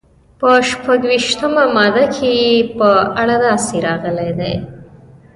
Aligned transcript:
په 0.39 0.49
شپږویشتمه 0.69 1.63
ماده 1.75 2.05
کې 2.15 2.29
یې 2.43 2.53
په 2.77 2.89
اړه 3.21 3.35
داسې 3.47 3.75
راغلي 3.87 4.31
دي. 4.39 4.53